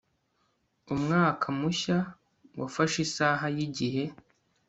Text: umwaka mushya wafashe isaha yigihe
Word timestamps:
umwaka 0.93 1.45
mushya 1.59 1.97
wafashe 2.59 2.97
isaha 3.07 3.45
yigihe 3.55 4.03